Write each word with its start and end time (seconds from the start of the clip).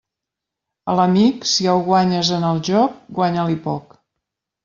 A 0.93 0.95
l'amic, 0.99 1.43
si 1.49 1.67
el 1.73 1.83
guanyes 1.89 2.33
en 2.39 2.47
el 2.49 2.63
joc, 2.69 2.97
guanya-li 3.19 3.59
poc. 3.67 3.97